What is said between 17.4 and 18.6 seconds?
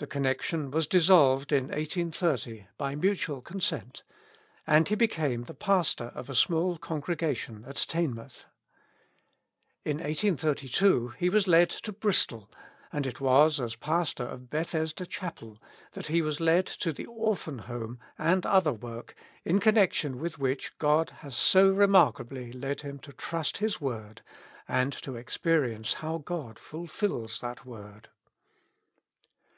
Home and